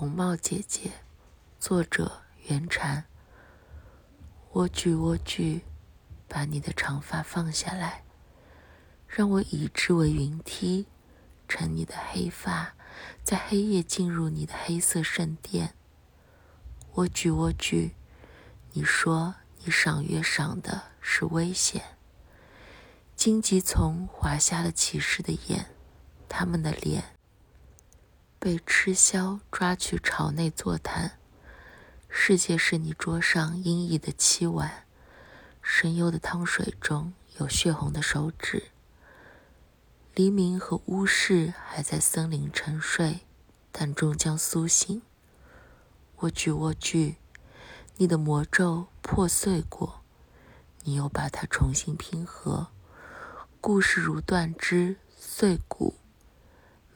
[0.00, 0.92] 红帽姐姐，
[1.58, 3.04] 作者袁禅。
[4.54, 5.60] 莴苣，莴苣，
[6.26, 8.02] 把你的长发放下来，
[9.06, 10.86] 让我以之为云梯，
[11.46, 12.72] 乘你的黑发，
[13.22, 15.74] 在黑夜进入你的黑色圣殿。
[16.94, 17.90] 莴苣，莴苣，
[18.72, 21.98] 你说你赏月赏的是危险。
[23.14, 25.66] 荆棘丛划瞎了骑士的眼，
[26.26, 27.19] 他们的脸。
[28.40, 31.18] 被吃枭抓去朝内坐谈，
[32.08, 34.86] 世界是你桌上阴翳的漆碗，
[35.60, 38.70] 深幽的汤水中有血红的手指。
[40.14, 43.26] 黎明和巫士还在森林沉睡，
[43.70, 45.02] 但终将苏醒。
[46.16, 47.16] 莴苣，莴苣，
[47.98, 50.00] 你的魔咒破碎过，
[50.84, 52.68] 你又把它重新拼合。
[53.60, 55.96] 故事如断枝碎骨，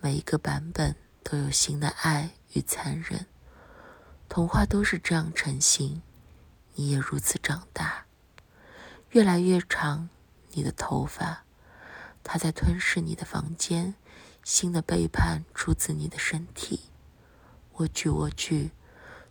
[0.00, 0.96] 每一个版本。
[1.24, 3.26] 都有新的爱与残忍，
[4.28, 6.02] 童话都是这样成型，
[6.74, 8.04] 你也如此长大，
[9.10, 10.10] 越来越长。
[10.56, 11.42] 你的头发，
[12.22, 13.96] 它在吞噬你的房间，
[14.44, 16.90] 新的背叛出自你的身体。
[17.74, 18.70] 莴苣，莴苣，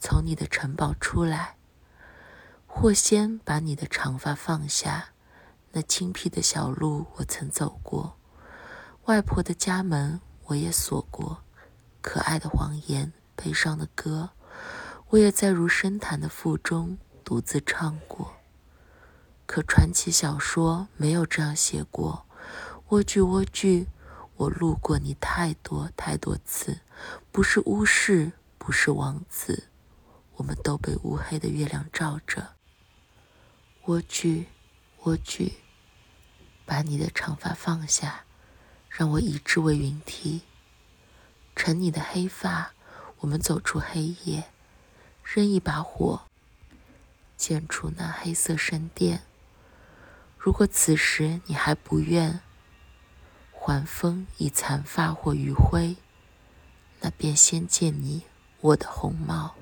[0.00, 1.54] 从你的城堡出来。
[2.66, 5.10] 或先把你的长发放下，
[5.70, 8.16] 那清僻的小路我曾走过，
[9.04, 11.44] 外婆的家门我也锁过。
[12.04, 14.28] 可爱的谎言，悲伤的歌，
[15.08, 18.34] 我也在如深潭的腹中独自唱过。
[19.46, 22.26] 可传奇小说没有这样写过。
[22.90, 23.86] 莴苣，莴苣，
[24.36, 26.78] 我路过你太多太多次，
[27.32, 29.68] 不是巫师，不是王子，
[30.36, 32.50] 我们都被乌黑的月亮照着。
[33.86, 34.44] 莴苣，
[35.02, 35.50] 莴苣，
[36.66, 38.24] 把你的长发放下，
[38.90, 40.42] 让我以之为云梯。
[41.56, 42.72] 乘你的黑发，
[43.18, 44.44] 我们走出黑夜，
[45.22, 46.22] 扔一把火，
[47.36, 49.22] 建出那黑色圣殿。
[50.38, 52.40] 如果此时你还不愿
[53.52, 55.96] 还风以残发或余晖，
[57.00, 58.24] 那便先借你
[58.60, 59.54] 我的红帽。